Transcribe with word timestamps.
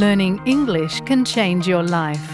Learning 0.00 0.40
English 0.48 1.04
can 1.04 1.28
change 1.28 1.68
your 1.68 1.84
life. 1.84 2.24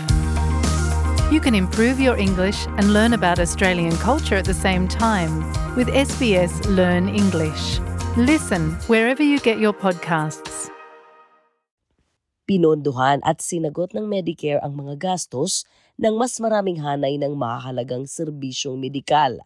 You 1.35 1.43
can 1.43 1.51
improve 1.51 1.99
your 1.99 2.15
English 2.15 2.63
and 2.79 2.95
learn 2.95 3.11
about 3.11 3.43
Australian 3.43 3.99
culture 3.99 4.39
at 4.39 4.47
the 4.47 4.55
same 4.55 4.87
time 4.87 5.43
with 5.75 5.91
SBS 5.91 6.63
Learn 6.71 7.11
English. 7.11 7.83
Listen 8.15 8.79
wherever 8.87 9.19
you 9.19 9.43
get 9.43 9.59
your 9.59 9.75
podcasts. 9.75 10.71
Pinondohan 12.47 13.19
at 13.27 13.43
sinagot 13.43 13.99
ng 13.99 14.07
Medicare 14.07 14.63
ang 14.63 14.79
mga 14.79 15.03
gastos 15.03 15.67
ng 15.99 16.15
mas 16.15 16.39
maraming 16.39 16.79
hanay 16.79 17.19
ng 17.19 17.35
mahalagang 17.35 18.07
serbisyong 18.07 18.79
medikal. 18.79 19.43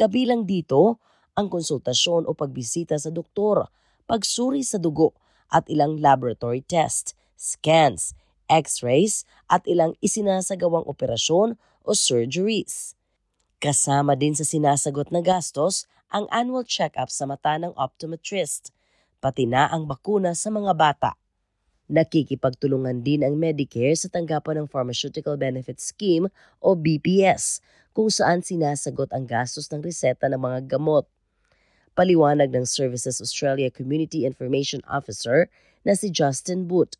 Kabilang 0.00 0.48
dito 0.48 0.96
ang 1.36 1.52
konsultasyon 1.52 2.24
o 2.24 2.32
pagbisita 2.32 2.96
sa 2.96 3.12
doktor, 3.12 3.68
pagsuri 4.08 4.64
sa 4.64 4.80
dugo 4.80 5.12
at 5.52 5.68
ilang 5.68 6.00
laboratory 6.00 6.64
test, 6.64 7.19
scans, 7.40 8.12
x-rays 8.52 9.24
at 9.48 9.64
ilang 9.64 9.96
isinasagawang 10.04 10.84
operasyon 10.84 11.56
o 11.88 11.90
surgeries. 11.96 12.92
Kasama 13.56 14.12
din 14.12 14.36
sa 14.36 14.44
sinasagot 14.44 15.08
na 15.08 15.24
gastos 15.24 15.88
ang 16.12 16.28
annual 16.28 16.68
check-up 16.68 17.08
sa 17.08 17.24
mata 17.24 17.56
ng 17.56 17.72
optometrist, 17.80 18.76
pati 19.24 19.48
na 19.48 19.72
ang 19.72 19.88
bakuna 19.88 20.36
sa 20.36 20.52
mga 20.52 20.76
bata. 20.76 21.16
Nakikipagtulungan 21.90 23.02
din 23.02 23.26
ang 23.26 23.34
Medicare 23.34 23.98
sa 23.98 24.06
tanggapan 24.06 24.62
ng 24.62 24.66
Pharmaceutical 24.70 25.34
Benefit 25.34 25.82
Scheme 25.82 26.30
o 26.62 26.78
BPS 26.78 27.58
kung 27.90 28.06
saan 28.06 28.46
sinasagot 28.46 29.10
ang 29.10 29.26
gastos 29.26 29.66
ng 29.74 29.82
reseta 29.82 30.30
ng 30.30 30.38
mga 30.38 30.78
gamot. 30.78 31.06
Paliwanag 31.98 32.54
ng 32.54 32.62
Services 32.62 33.18
Australia 33.18 33.66
Community 33.68 34.22
Information 34.22 34.78
Officer 34.86 35.50
na 35.82 35.98
si 35.98 36.14
Justin 36.14 36.70
Boot, 36.70 36.94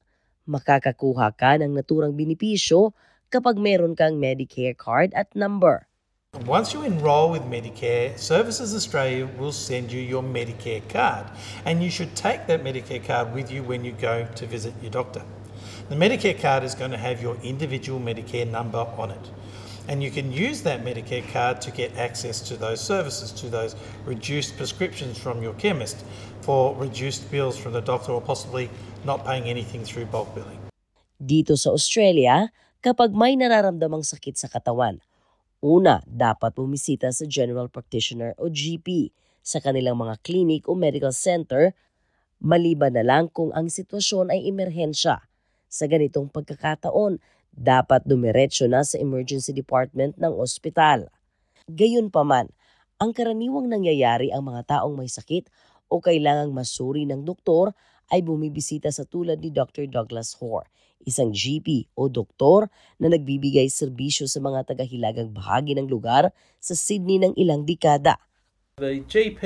makakakuha 0.51 1.31
ka 1.39 1.55
ng 1.63 1.71
naturang 1.79 2.19
binipisyo 2.19 2.91
kapag 3.31 3.63
meron 3.63 3.95
kang 3.95 4.19
Medicare 4.19 4.75
card 4.75 5.15
at 5.15 5.31
number. 5.39 5.87
Once 6.47 6.75
you 6.75 6.83
enrol 6.83 7.31
with 7.31 7.43
Medicare, 7.47 8.19
Services 8.19 8.75
Australia 8.75 9.27
will 9.39 9.51
send 9.55 9.91
you 9.91 10.03
your 10.03 10.23
Medicare 10.23 10.83
card, 10.91 11.27
and 11.67 11.83
you 11.83 11.91
should 11.91 12.15
take 12.15 12.47
that 12.47 12.63
Medicare 12.63 13.03
card 13.03 13.35
with 13.35 13.51
you 13.51 13.63
when 13.63 13.83
you 13.83 13.91
go 13.95 14.27
to 14.35 14.47
visit 14.47 14.75
your 14.83 14.91
doctor. 14.91 15.23
The 15.91 15.99
Medicare 15.99 16.39
card 16.39 16.63
is 16.63 16.75
going 16.75 16.91
to 16.91 16.99
have 16.99 17.23
your 17.23 17.35
individual 17.43 17.99
Medicare 17.99 18.47
number 18.47 18.87
on 18.99 19.11
it, 19.11 19.31
and 19.91 19.99
you 19.99 20.15
can 20.15 20.31
use 20.31 20.63
that 20.63 20.87
Medicare 20.87 21.27
card 21.35 21.59
to 21.67 21.75
get 21.75 21.91
access 21.99 22.39
to 22.47 22.55
those 22.55 22.79
services, 22.79 23.35
to 23.43 23.51
those 23.51 23.75
reduced 24.07 24.55
prescriptions 24.55 25.19
from 25.19 25.43
your 25.43 25.53
chemist, 25.59 26.07
for 26.47 26.79
reduced 26.79 27.27
bills 27.27 27.59
from 27.59 27.75
the 27.75 27.83
doctor, 27.83 28.15
or 28.15 28.23
possibly 28.23 28.71
not 29.03 29.27
paying 29.27 29.51
anything 29.51 29.83
through 29.83 30.07
bulk 30.07 30.31
billing. 30.31 30.63
Dito 31.19 31.59
sa 31.59 31.75
Australia, 31.75 32.55
kapag 32.79 33.11
may 33.11 33.35
nararamdamang 33.35 34.07
sakit 34.07 34.39
sa 34.39 34.47
katawan, 34.47 35.03
Una, 35.61 36.01
dapat 36.09 36.57
bumisita 36.57 37.13
sa 37.13 37.29
general 37.29 37.69
practitioner 37.69 38.33
o 38.41 38.49
GP 38.49 39.13
sa 39.45 39.61
kanilang 39.61 40.01
mga 40.01 40.17
clinic 40.25 40.65
o 40.65 40.73
medical 40.73 41.13
center 41.13 41.77
maliban 42.41 42.97
na 42.97 43.05
lang 43.05 43.29
kung 43.29 43.53
ang 43.53 43.69
sitwasyon 43.69 44.33
ay 44.33 44.49
emerhensya. 44.49 45.21
Sa 45.69 45.85
ganitong 45.85 46.33
pagkakataon, 46.33 47.21
dapat 47.55 48.07
dumiretso 48.07 48.67
na 48.71 48.87
sa 48.87 48.97
emergency 48.97 49.51
department 49.55 50.17
ng 50.17 50.33
ospital. 50.35 51.11
Gayunpaman, 51.71 52.51
ang 53.01 53.11
karaniwang 53.15 53.71
nangyayari 53.71 54.31
ang 54.31 54.47
mga 54.49 54.79
taong 54.79 54.95
may 54.97 55.09
sakit 55.09 55.49
o 55.91 55.99
kailangang 55.99 56.55
masuri 56.55 57.07
ng 57.07 57.27
doktor 57.27 57.73
ay 58.11 58.23
bumibisita 58.23 58.91
sa 58.91 59.07
tulad 59.07 59.39
ni 59.39 59.55
Dr. 59.55 59.87
Douglas 59.87 60.35
Hoare 60.39 60.69
isang 61.05 61.33
GP 61.33 61.89
o 61.97 62.13
doktor 62.13 62.69
na 63.01 63.09
nagbibigay 63.09 63.73
serbisyo 63.73 64.29
sa 64.29 64.41
mga 64.41 64.73
tagahilagang 64.73 65.33
bahagi 65.33 65.73
ng 65.77 65.89
lugar 65.89 66.33
sa 66.61 66.75
Sydney 66.77 67.21
ng 67.21 67.33
ilang 67.41 67.65
dekada. 67.65 68.21
The 68.81 69.05
GP 69.05 69.45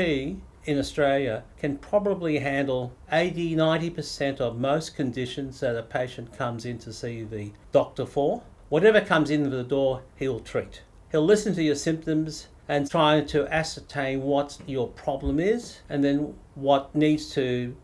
in 0.65 0.79
Australia 0.79 1.45
can 1.59 1.77
probably 1.77 2.39
handle 2.39 2.93
80 3.13 3.55
90% 3.55 4.41
of 4.41 4.59
most 4.59 4.97
conditions 4.97 5.61
that 5.61 5.77
a 5.77 5.83
patient 5.83 6.37
comes 6.37 6.65
in 6.65 6.79
to 6.79 6.93
see 6.93 7.23
the 7.23 7.53
doctor 7.73 8.07
for. 8.07 8.43
Whatever 8.69 9.01
comes 9.01 9.31
in 9.31 9.51
the 9.51 9.63
door, 9.63 10.03
he'll 10.17 10.41
treat. 10.41 10.83
He'll 11.11 11.25
listen 11.25 11.55
to 11.55 11.63
your 11.63 11.75
symptoms 11.75 12.49
and 12.67 12.91
try 12.91 13.21
to 13.21 13.47
ascertain 13.53 14.23
what 14.23 14.59
your 14.67 14.89
problem 14.89 15.39
is 15.39 15.81
and 15.89 16.03
then 16.03 16.35
what 16.55 16.95
needs 16.95 17.31
to 17.35 17.77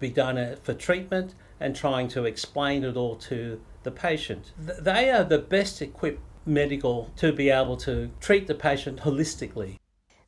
be 0.00 0.08
done 0.08 0.36
uh, 0.36 0.56
for 0.62 0.74
treatment 0.74 1.34
and 1.60 1.76
trying 1.76 2.08
to 2.08 2.24
explain 2.24 2.84
it 2.84 2.96
all 2.96 3.14
to 3.16 3.60
the 3.84 3.90
patient. 3.90 4.52
They 4.58 5.10
are 5.10 5.24
the 5.24 5.38
best 5.38 5.80
equipped 5.80 6.20
medical 6.44 7.10
to 7.16 7.32
be 7.32 7.48
able 7.48 7.76
to 7.78 8.10
treat 8.20 8.46
the 8.46 8.54
patient 8.54 9.00
holistically. 9.00 9.78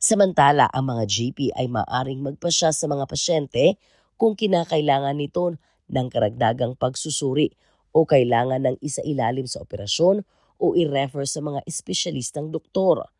Samantala, 0.06 0.71
ang 0.71 0.87
mga 0.87 1.03
GP 1.11 1.50
ay 1.59 1.67
maaring 1.67 2.22
magpasya 2.22 2.71
sa 2.71 2.87
mga 2.87 3.11
pasyente 3.11 3.75
kung 4.15 4.39
kinakailangan 4.39 5.19
nito 5.19 5.59
ng 5.91 6.06
karagdagang 6.15 6.78
pagsusuri 6.78 7.50
o 7.91 8.06
kailangan 8.06 8.71
ng 8.71 8.77
isailalim 8.78 9.50
sa 9.50 9.66
operasyon 9.66 10.22
o 10.62 10.78
i-refer 10.78 11.27
sa 11.27 11.43
mga 11.43 11.59
espesyalistang 11.66 12.55
doktor. 12.55 13.11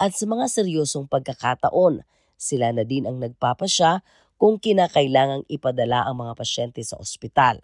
At 0.00 0.16
sa 0.16 0.24
mga 0.24 0.48
seryosong 0.48 1.04
pagkakataon, 1.04 2.00
sila 2.40 2.72
na 2.72 2.88
din 2.88 3.04
ang 3.04 3.20
nagpapasya 3.20 4.00
kung 4.40 4.56
kinakailangang 4.56 5.44
ipadala 5.52 6.08
ang 6.08 6.16
mga 6.16 6.32
pasyente 6.32 6.80
sa 6.80 6.96
ospital. 6.96 7.60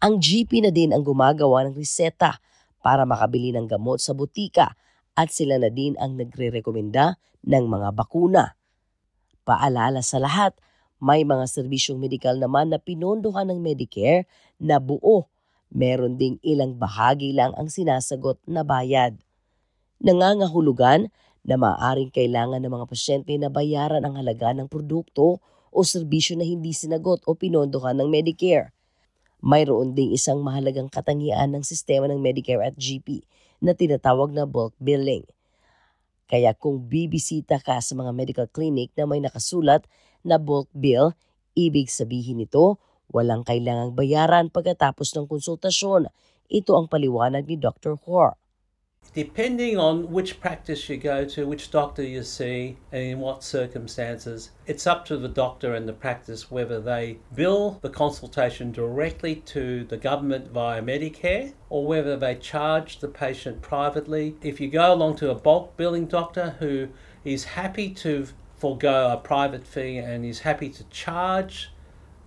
Ang 0.00 0.16
GP 0.16 0.64
na 0.64 0.72
din 0.72 0.96
ang 0.96 1.04
gumagawa 1.04 1.68
ng 1.68 1.76
reseta 1.76 2.40
para 2.80 3.04
makabili 3.04 3.52
ng 3.52 3.68
gamot 3.68 4.00
sa 4.00 4.16
butika 4.16 4.72
at 5.16 5.32
sila 5.32 5.56
na 5.56 5.72
din 5.72 5.96
ang 5.96 6.20
nagre-rekomenda 6.20 7.16
ng 7.40 7.64
mga 7.64 7.88
bakuna. 7.96 8.54
Paalala 9.48 10.04
sa 10.04 10.20
lahat, 10.20 10.52
may 11.00 11.24
mga 11.24 11.48
serbisyong 11.48 11.96
medikal 11.96 12.36
naman 12.36 12.68
na 12.68 12.76
pinondohan 12.76 13.48
ng 13.48 13.60
Medicare 13.64 14.28
na 14.60 14.76
buo. 14.76 15.28
Meron 15.72 16.20
ding 16.20 16.36
ilang 16.44 16.76
bahagi 16.76 17.32
lang 17.32 17.56
ang 17.56 17.72
sinasagot 17.72 18.40
na 18.44 18.60
bayad. 18.62 19.16
Nangangahulugan 20.04 21.08
na 21.46 21.56
maaring 21.56 22.12
kailangan 22.12 22.60
ng 22.60 22.72
mga 22.72 22.86
pasyente 22.88 23.32
na 23.40 23.48
bayaran 23.48 24.04
ang 24.04 24.18
halaga 24.20 24.52
ng 24.52 24.68
produkto 24.68 25.40
o 25.70 25.78
serbisyo 25.84 26.36
na 26.36 26.44
hindi 26.44 26.72
sinagot 26.72 27.24
o 27.24 27.36
pinondohan 27.36 27.96
ng 28.00 28.08
Medicare. 28.08 28.72
Mayroon 29.44 29.92
ding 29.92 30.16
isang 30.16 30.40
mahalagang 30.40 30.88
katangian 30.88 31.54
ng 31.54 31.62
sistema 31.62 32.08
ng 32.08 32.18
Medicare 32.18 32.66
at 32.66 32.74
GP 32.74 33.22
na 33.60 33.72
tinatawag 33.76 34.32
na 34.32 34.44
bulk 34.44 34.76
billing. 34.80 35.24
Kaya 36.26 36.52
kung 36.58 36.90
bibisita 36.90 37.62
ka 37.62 37.78
sa 37.78 37.94
mga 37.94 38.10
medical 38.10 38.48
clinic 38.50 38.90
na 38.98 39.06
may 39.06 39.22
nakasulat 39.22 39.86
na 40.26 40.42
bulk 40.42 40.66
bill, 40.74 41.14
ibig 41.54 41.86
sabihin 41.86 42.42
nito 42.42 42.82
walang 43.10 43.46
kailangang 43.46 43.94
bayaran 43.94 44.50
pagkatapos 44.50 45.14
ng 45.14 45.30
konsultasyon. 45.30 46.10
Ito 46.50 46.74
ang 46.74 46.86
paliwanag 46.90 47.46
ni 47.46 47.56
Dr. 47.58 47.98
Hoare. 48.02 48.34
Depending 49.14 49.78
on 49.78 50.12
which 50.12 50.40
practice 50.40 50.88
you 50.88 50.96
go 50.96 51.24
to, 51.24 51.46
which 51.46 51.70
doctor 51.70 52.02
you 52.02 52.22
see, 52.22 52.76
and 52.92 53.02
in 53.02 53.18
what 53.18 53.42
circumstances, 53.42 54.50
it's 54.66 54.86
up 54.86 55.06
to 55.06 55.16
the 55.16 55.28
doctor 55.28 55.74
and 55.74 55.88
the 55.88 55.92
practice 55.92 56.50
whether 56.50 56.80
they 56.80 57.18
bill 57.34 57.78
the 57.82 57.88
consultation 57.88 58.72
directly 58.72 59.36
to 59.36 59.84
the 59.84 59.96
government 59.96 60.48
via 60.48 60.82
Medicare 60.82 61.54
or 61.70 61.86
whether 61.86 62.16
they 62.16 62.34
charge 62.34 62.98
the 62.98 63.08
patient 63.08 63.62
privately. 63.62 64.36
If 64.42 64.60
you 64.60 64.68
go 64.68 64.92
along 64.92 65.16
to 65.16 65.30
a 65.30 65.34
bulk 65.34 65.76
billing 65.76 66.06
doctor 66.06 66.56
who 66.58 66.88
is 67.24 67.44
happy 67.44 67.90
to 67.90 68.28
forego 68.56 69.10
a 69.12 69.16
private 69.16 69.66
fee 69.66 69.98
and 69.98 70.24
is 70.24 70.40
happy 70.40 70.68
to 70.70 70.84
charge 70.84 71.70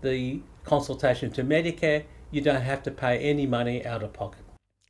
the 0.02 0.42
consultation 0.64 1.32
to 1.32 1.44
Medicare, 1.44 2.06
you 2.32 2.42
don't 2.42 2.62
have 2.62 2.84
to 2.84 2.92
pay 2.92 3.18
any 3.20 3.46
money 3.46 3.86
out 3.86 4.04
of 4.04 4.14
pocket. 4.14 4.44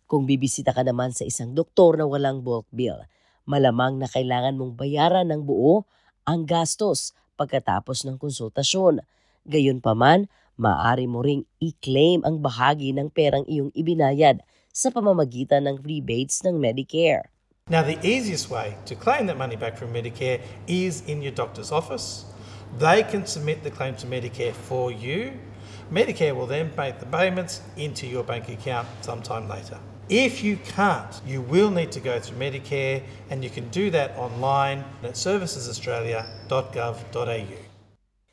Kung 0.10 0.26
bibisita 0.26 0.74
ka 0.74 0.82
naman 0.82 1.14
sa 1.14 1.22
isang 1.22 1.54
doktor 1.54 1.94
na 1.94 2.10
walang 2.10 2.42
bulk 2.42 2.66
bill, 2.74 2.98
malamang 3.46 4.02
na 4.02 4.10
kailangan 4.10 4.58
mong 4.58 4.74
bayaran 4.74 5.30
ng 5.30 5.46
buo 5.46 5.86
ang 6.26 6.50
gastos 6.50 7.14
pagkatapos 7.38 8.10
ng 8.10 8.18
konsultasyon. 8.18 9.06
Gayunpaman, 9.46 10.26
maaari 10.58 11.06
mo 11.06 11.22
ring 11.22 11.46
i-claim 11.62 12.26
ang 12.26 12.42
bahagi 12.42 12.90
ng 12.90 13.14
perang 13.14 13.46
iyong 13.46 13.70
ibinayad 13.78 14.42
sa 14.74 14.90
pamamagitan 14.90 15.70
ng 15.70 15.78
rebates 15.86 16.42
ng 16.42 16.58
Medicare. 16.58 17.30
Now, 17.70 17.86
the 17.86 18.02
easiest 18.02 18.50
way 18.50 18.74
to 18.90 18.98
claim 18.98 19.30
that 19.30 19.38
money 19.38 19.62
back 19.62 19.78
from 19.78 19.94
Medicare 19.94 20.42
is 20.66 21.06
in 21.06 21.22
your 21.22 21.38
doctor's 21.38 21.70
office. 21.70 22.26
They 22.82 23.06
can 23.06 23.30
submit 23.30 23.62
the 23.62 23.70
claim 23.70 23.94
to 24.02 24.10
Medicare 24.10 24.58
for 24.58 24.90
you. 24.90 25.38
Medicare 25.94 26.34
will 26.34 26.50
then 26.50 26.74
make 26.74 26.98
the 26.98 27.06
payments 27.06 27.62
into 27.78 28.10
your 28.10 28.26
bank 28.26 28.50
account 28.50 28.90
sometime 29.06 29.46
later. 29.46 29.78
If 30.10 30.42
you 30.42 30.58
can't, 30.66 31.14
you 31.22 31.46
will 31.46 31.70
need 31.70 31.94
to 31.94 32.02
go 32.02 32.18
through 32.18 32.42
Medicare, 32.42 33.06
and 33.30 33.46
you 33.46 33.54
can 33.54 33.70
do 33.70 33.94
that 33.94 34.18
online 34.18 34.82
at 35.06 35.14
servicesaustralia.gov.au. 35.14 37.58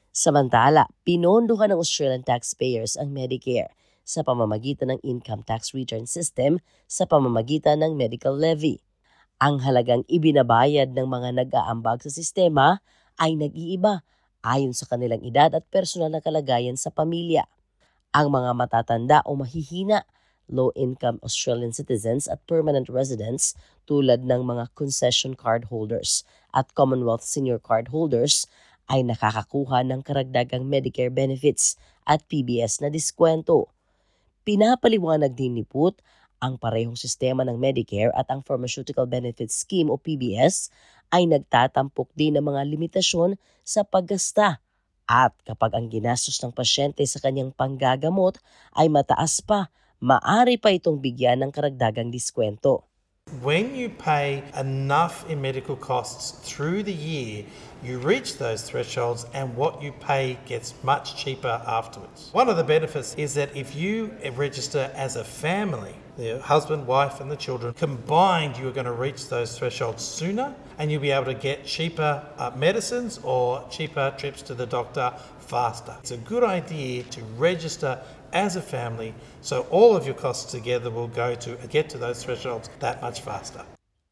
Samantala, 0.08 0.88
pinondohan 1.04 1.76
ng 1.76 1.78
Australian 1.84 2.24
taxpayers 2.24 2.96
ang 2.96 3.12
Medicare 3.12 3.76
sa 4.08 4.24
pamamagitan 4.24 4.96
ng 4.96 5.04
income 5.04 5.44
tax 5.44 5.76
return 5.76 6.08
system 6.08 6.64
sa 6.88 7.04
pamamagitan 7.04 7.84
ng 7.84 7.92
medical 7.92 8.32
levy. 8.32 8.80
Ang 9.36 9.60
halagang 9.60 10.00
ibinabayad 10.08 10.96
ng 10.96 11.04
mga 11.04 11.44
nag-aambag 11.44 12.00
sa 12.00 12.08
sistema 12.08 12.80
ay 13.20 13.36
nag-iiba 13.36 14.00
ayon 14.40 14.72
sa 14.72 14.88
kanilang 14.88 15.20
edad 15.20 15.52
at 15.52 15.68
personal 15.68 16.08
na 16.08 16.24
kalagayan 16.24 16.80
sa 16.80 16.88
pamilya. 16.88 17.44
Ang 18.16 18.32
mga 18.32 18.56
matatanda 18.56 19.20
o 19.28 19.36
mahihina, 19.36 20.08
low-income 20.46 21.18
Australian 21.22 21.74
citizens 21.74 22.30
at 22.30 22.42
permanent 22.46 22.86
residents 22.90 23.54
tulad 23.86 24.22
ng 24.22 24.42
mga 24.46 24.70
concession 24.78 25.34
card 25.34 25.68
holders 25.70 26.22
at 26.54 26.70
Commonwealth 26.74 27.26
senior 27.26 27.58
card 27.58 27.90
holders 27.90 28.46
ay 28.86 29.02
nakakakuha 29.02 29.82
ng 29.82 30.00
karagdagang 30.06 30.66
Medicare 30.66 31.10
benefits 31.10 31.74
at 32.06 32.22
PBS 32.30 32.78
na 32.78 32.88
diskwento. 32.90 33.66
Pinapaliwanag 34.46 35.34
din 35.34 35.58
ni 35.58 35.64
Put 35.66 35.98
ang 36.38 36.54
parehong 36.54 36.94
sistema 36.94 37.42
ng 37.42 37.58
Medicare 37.58 38.14
at 38.14 38.30
ang 38.30 38.46
Pharmaceutical 38.46 39.10
Benefits 39.10 39.66
Scheme 39.66 39.90
o 39.90 39.98
PBS 39.98 40.70
ay 41.10 41.26
nagtatampok 41.26 42.14
din 42.14 42.38
ng 42.38 42.44
mga 42.46 42.62
limitasyon 42.62 43.34
sa 43.66 43.82
paggasta 43.82 44.62
at 45.06 45.38
kapag 45.46 45.78
ang 45.78 45.86
ginastos 45.86 46.42
ng 46.42 46.50
pasyente 46.50 47.06
sa 47.06 47.22
kanyang 47.22 47.54
panggagamot 47.54 48.42
ay 48.74 48.90
mataas 48.90 49.38
pa, 49.38 49.70
maari 50.02 50.60
pa 50.60 50.72
itong 50.72 51.00
bigyan 51.00 51.40
ng 51.44 51.52
karagdagang 51.52 52.12
diskwento. 52.12 52.84
When 53.42 53.74
you 53.74 53.90
pay 53.90 54.44
enough 54.54 55.28
in 55.28 55.42
medical 55.42 55.74
costs 55.74 56.38
through 56.46 56.84
the 56.84 56.94
year, 56.94 57.44
you 57.82 57.98
reach 57.98 58.38
those 58.38 58.62
thresholds 58.62 59.26
and 59.34 59.56
what 59.56 59.82
you 59.82 59.90
pay 59.90 60.38
gets 60.46 60.74
much 60.84 61.16
cheaper 61.16 61.60
afterwards. 61.66 62.30
One 62.30 62.48
of 62.48 62.56
the 62.56 62.62
benefits 62.62 63.16
is 63.18 63.34
that 63.34 63.50
if 63.56 63.74
you 63.74 64.14
register 64.36 64.92
as 64.94 65.16
a 65.16 65.24
family, 65.24 65.96
the 66.16 66.38
husband, 66.40 66.86
wife, 66.86 67.20
and 67.20 67.28
the 67.28 67.36
children, 67.36 67.74
combined, 67.74 68.56
you 68.56 68.68
are 68.68 68.72
going 68.72 68.86
to 68.86 68.92
reach 68.92 69.28
those 69.28 69.58
thresholds 69.58 70.04
sooner 70.04 70.54
and 70.78 70.90
you'll 70.90 71.02
be 71.02 71.10
able 71.10 71.26
to 71.26 71.34
get 71.34 71.66
cheaper 71.66 72.22
uh, 72.38 72.52
medicines 72.54 73.18
or 73.24 73.66
cheaper 73.70 74.14
trips 74.16 74.40
to 74.42 74.54
the 74.54 74.66
doctor 74.66 75.12
faster. 75.40 75.96
It's 76.00 76.12
a 76.12 76.16
good 76.16 76.44
idea 76.44 77.02
to 77.02 77.22
register 77.36 78.00
as 78.36 78.52
a 78.52 78.60
family 78.60 79.16
so 79.40 79.64
all 79.72 79.96
of 79.96 80.04
your 80.04 80.12
costs 80.12 80.52
together 80.52 80.92
will 80.92 81.08
go 81.08 81.32
to 81.32 81.56
get 81.72 81.88
to 81.88 81.96
those 81.96 82.20
thresholds 82.20 82.68
that 82.84 83.00
much 83.00 83.24
faster. 83.24 83.64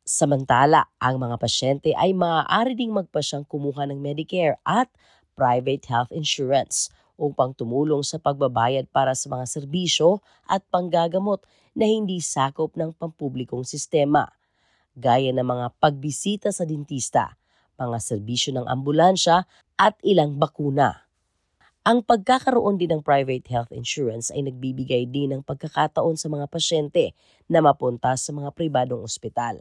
Samantala, 0.05 0.89
ang 1.01 1.17
mga 1.17 1.37
pasyente 1.41 1.93
ay 1.97 2.13
maaari 2.17 2.77
ding 2.77 2.93
magpasyang 2.93 3.45
kumuha 3.49 3.89
ng 3.89 4.01
Medicare 4.01 4.61
at 4.65 4.89
private 5.33 5.85
health 5.89 6.13
insurance 6.13 6.93
upang 7.17 7.55
tumulong 7.57 8.05
sa 8.05 8.21
pagbabayad 8.21 8.91
para 8.91 9.17
sa 9.17 9.31
mga 9.31 9.45
serbisyo 9.49 10.21
at 10.45 10.61
panggagamot 10.69 11.41
na 11.73 11.89
hindi 11.89 12.21
sakop 12.21 12.77
ng 12.77 12.95
pampublikong 12.95 13.65
sistema, 13.67 14.31
gaya 14.95 15.33
ng 15.33 15.47
mga 15.47 15.67
pagbisita 15.79 16.53
sa 16.53 16.69
dentista, 16.69 17.35
mga 17.81 17.99
serbisyo 17.99 18.55
ng 18.55 18.67
ambulansya 18.67 19.47
at 19.75 19.97
ilang 20.07 20.39
bakuna. 20.39 21.04
Ang 21.85 22.01
pagkakaroon 22.01 22.81
din 22.81 22.97
ng 22.97 23.05
private 23.05 23.45
health 23.53 23.69
insurance 23.69 24.33
ay 24.33 24.41
nagbibigay 24.49 25.05
din 25.05 25.37
ng 25.37 25.45
pagkakataon 25.45 26.17
sa 26.17 26.33
mga 26.33 26.49
pasyente 26.49 27.13
na 27.45 27.61
mapunta 27.61 28.17
sa 28.17 28.33
mga 28.33 28.57
pribadong 28.57 29.05
ospital 29.05 29.61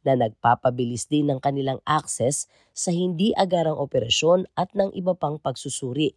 na 0.00 0.16
nagpapabilis 0.16 1.04
din 1.12 1.28
ng 1.28 1.36
kanilang 1.44 1.76
access 1.84 2.48
sa 2.72 2.88
hindi 2.88 3.36
agarang 3.36 3.76
operasyon 3.76 4.48
at 4.56 4.72
ng 4.72 4.96
iba 4.96 5.12
pang 5.12 5.36
pagsusuri. 5.36 6.16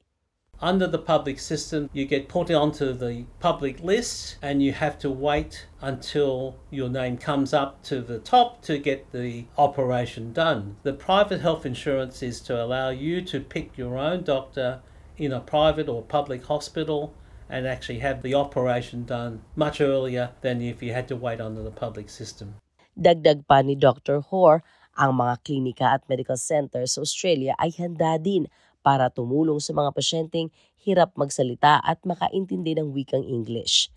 Under 0.64 0.88
the 0.88 1.04
public 1.04 1.36
system, 1.36 1.92
you 1.92 2.08
get 2.08 2.32
put 2.32 2.48
onto 2.48 2.96
the 2.96 3.28
public 3.44 3.84
list 3.84 4.40
and 4.40 4.64
you 4.64 4.72
have 4.72 4.96
to 5.04 5.12
wait 5.12 5.68
until 5.84 6.56
your 6.72 6.88
name 6.88 7.20
comes 7.20 7.52
up 7.52 7.84
to 7.92 8.00
the 8.00 8.24
top 8.24 8.64
to 8.72 8.80
get 8.80 9.12
the 9.12 9.52
operation 9.60 10.32
done. 10.32 10.80
The 10.88 10.96
private 10.96 11.44
health 11.44 11.68
insurance 11.68 12.24
is 12.24 12.40
to 12.48 12.56
allow 12.56 12.96
you 12.96 13.20
to 13.28 13.44
pick 13.44 13.76
your 13.76 14.00
own 14.00 14.24
doctor 14.24 14.80
in 15.22 15.30
a 15.30 15.38
private 15.38 15.86
or 15.86 16.02
public 16.02 16.42
hospital 16.50 17.14
and 17.46 17.70
actually 17.70 18.02
have 18.02 18.26
the 18.26 18.34
operation 18.34 19.06
done 19.06 19.46
much 19.54 19.78
earlier 19.78 20.34
than 20.42 20.66
if 20.66 20.82
you 20.82 20.90
had 20.98 21.06
to 21.06 21.14
wait 21.14 21.38
under 21.38 21.62
the 21.62 21.70
public 21.70 22.10
system. 22.10 22.58
Dagdag 22.98 23.46
pa 23.46 23.62
ni 23.62 23.78
Dr. 23.78 24.26
Hoare, 24.34 24.66
ang 24.98 25.22
mga 25.22 25.46
klinika 25.46 25.86
at 25.94 26.04
medical 26.10 26.36
centers 26.36 26.98
sa 26.98 27.06
Australia 27.06 27.54
ay 27.62 27.70
handa 27.78 28.18
din 28.18 28.50
para 28.82 29.14
tumulong 29.14 29.62
sa 29.62 29.78
mga 29.78 29.94
pasyenteng 29.94 30.50
hirap 30.82 31.14
magsalita 31.14 31.78
at 31.86 32.02
makaintindi 32.02 32.74
ng 32.76 32.90
wikang 32.90 33.24
English. 33.24 33.94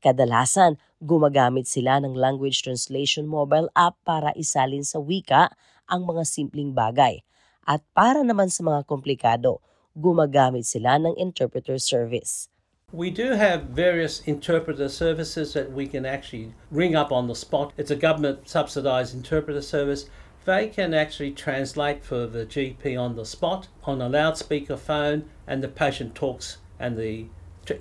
Kadalasan, 0.00 0.80
gumagamit 1.04 1.68
sila 1.68 2.00
ng 2.00 2.16
language 2.16 2.64
translation 2.64 3.28
mobile 3.28 3.68
app 3.76 4.00
para 4.08 4.32
isalin 4.32 4.82
sa 4.82 4.96
wika 4.96 5.52
ang 5.84 6.08
mga 6.08 6.24
simpleng 6.24 6.72
bagay. 6.72 7.20
At 7.66 7.84
para 7.92 8.24
naman 8.24 8.48
sa 8.48 8.64
mga 8.64 8.86
komplikado, 8.88 9.60
gumagamit 9.96 10.68
sila 10.68 11.00
ng 11.00 11.16
interpreter 11.16 11.80
service. 11.80 12.48
We 12.92 13.10
do 13.10 13.34
have 13.34 13.74
various 13.74 14.22
interpreter 14.30 14.86
services 14.88 15.58
that 15.58 15.72
we 15.74 15.90
can 15.90 16.06
actually 16.06 16.54
ring 16.70 16.94
up 16.94 17.10
on 17.10 17.26
the 17.26 17.34
spot. 17.34 17.74
It's 17.74 17.90
a 17.90 17.98
government 17.98 18.46
subsidised 18.46 19.10
interpreter 19.10 19.60
service. 19.60 20.06
They 20.46 20.70
can 20.70 20.94
actually 20.94 21.34
translate 21.34 22.06
for 22.06 22.30
the 22.30 22.46
GP 22.46 22.94
on 22.94 23.18
the 23.18 23.26
spot 23.26 23.66
on 23.82 23.98
a 23.98 24.08
loudspeaker 24.08 24.78
phone, 24.78 25.26
and 25.50 25.66
the 25.66 25.68
patient 25.68 26.14
talks, 26.14 26.62
and 26.78 26.94
the 26.94 27.26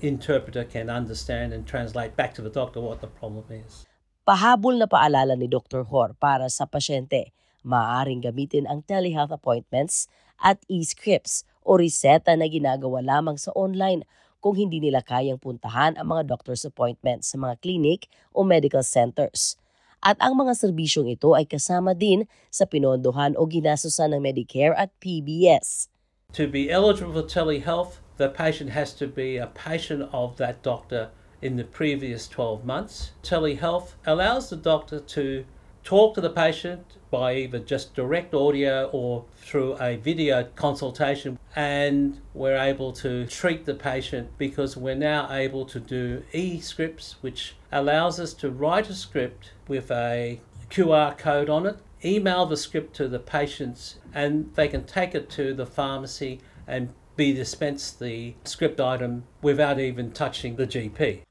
interpreter 0.01 0.65
can 0.65 0.89
understand 0.89 1.53
and 1.53 1.67
translate 1.67 2.17
back 2.17 2.33
to 2.33 2.41
the 2.41 2.50
doctor 2.50 2.81
what 2.81 3.01
the 3.01 3.07
problem 3.07 3.45
is. 3.53 3.85
Pahabol 4.25 4.81
na 4.81 4.89
paalala 4.89 5.38
ni 5.38 5.45
Dr. 5.45 5.85
Hor 5.85 6.17
para 6.17 6.50
sa 6.50 6.65
pasyente, 6.65 7.29
maaaring 7.62 8.25
gamitin 8.25 8.65
ang 8.65 8.81
telehealth 8.81 9.29
appointments 9.29 10.09
at 10.41 10.57
e-scripts 10.65 11.45
o 11.65 11.75
reseta 11.75 12.38
na 12.38 12.45
ginagawa 12.45 13.01
lamang 13.01 13.41
sa 13.41 13.50
online 13.57 14.06
kung 14.38 14.53
hindi 14.53 14.77
nila 14.77 15.01
kayang 15.01 15.41
puntahan 15.41 15.97
ang 15.97 16.13
mga 16.13 16.29
doctor's 16.29 16.62
appointments 16.62 17.33
sa 17.33 17.41
mga 17.41 17.57
clinic 17.65 18.06
o 18.29 18.45
medical 18.45 18.85
centers. 18.85 19.57
At 20.06 20.21
ang 20.21 20.38
mga 20.38 20.53
serbisyong 20.53 21.09
ito 21.09 21.33
ay 21.33 21.50
kasama 21.50 21.97
din 21.97 22.29
sa 22.53 22.69
pinondohan 22.69 23.33
o 23.33 23.50
ginasusan 23.50 24.13
ng 24.13 24.21
Medicare 24.21 24.77
at 24.77 24.94
PBS. 25.01 25.89
To 26.38 26.45
be 26.45 26.69
eligible 26.69 27.17
for 27.17 27.25
telehealth, 27.25 27.97
the 28.21 28.29
patient 28.29 28.69
has 28.77 28.93
to 29.01 29.10
be 29.10 29.41
a 29.41 29.50
patient 29.50 30.05
of 30.13 30.38
that 30.38 30.62
doctor 30.62 31.10
in 31.41 31.57
the 31.57 31.65
previous 31.65 32.29
12 32.29 32.62
months. 32.62 33.17
Telehealth 33.25 33.98
allows 34.05 34.53
the 34.53 34.62
doctor 34.62 35.01
to 35.01 35.50
talk 35.86 36.15
to 36.15 36.22
the 36.22 36.30
patient 36.32 36.98
by 37.12 37.36
either 37.36 37.60
just 37.60 37.94
direct 37.94 38.34
audio 38.34 38.89
or 38.92 39.24
through 39.38 39.77
a 39.80 39.96
video 39.98 40.44
consultation 40.56 41.38
and 41.56 42.20
we're 42.34 42.58
able 42.58 42.92
to 42.92 43.25
treat 43.27 43.65
the 43.65 43.74
patient 43.75 44.27
because 44.39 44.75
we're 44.75 44.96
now 44.96 45.32
able 45.32 45.63
to 45.63 45.80
do 45.80 46.24
e-scripts 46.34 47.15
which 47.22 47.56
allows 47.72 48.20
us 48.20 48.34
to 48.34 48.50
write 48.50 48.89
a 48.89 48.96
script 48.96 49.51
with 49.68 49.92
a 49.92 50.42
QR 50.72 51.15
code 51.15 51.51
on 51.51 51.68
it 51.68 51.77
email 52.04 52.48
the 52.48 52.58
script 52.58 52.96
to 52.96 53.08
the 53.08 53.20
patients 53.20 54.00
and 54.12 54.51
they 54.56 54.68
can 54.68 54.84
take 54.86 55.13
it 55.13 55.30
to 55.30 55.54
the 55.54 55.68
pharmacy 55.68 56.42
and 56.68 56.92
be 57.15 57.32
dispensed 57.32 58.00
the 58.00 58.34
script 58.44 58.82
item 58.82 59.24
without 59.42 59.80
even 59.80 60.12
touching 60.12 60.56
the 60.56 60.68
GP. 60.68 61.22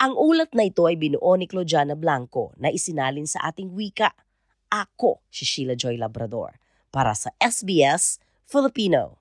Ang 0.00 0.16
ulat 0.16 0.56
na 0.56 0.64
ito 0.64 0.88
ay 0.88 0.96
binuo 0.96 1.36
ni 1.36 1.44
Claudiana 1.44 1.92
Blanco 1.92 2.56
na 2.56 2.72
isinalin 2.72 3.28
sa 3.28 3.52
ating 3.52 3.68
wika. 3.76 4.16
Ako 4.72 5.20
si 5.28 5.44
Sheila 5.44 5.76
Joy 5.76 6.00
Labrador 6.00 6.56
para 6.88 7.12
sa 7.12 7.28
SBS 7.36 8.16
Filipino. 8.48 9.19